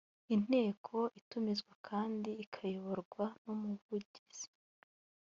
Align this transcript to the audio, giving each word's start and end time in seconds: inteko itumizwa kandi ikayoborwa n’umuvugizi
inteko 0.35 0.97
itumizwa 1.19 1.73
kandi 1.87 2.29
ikayoborwa 2.43 3.25
n’umuvugizi 3.43 4.47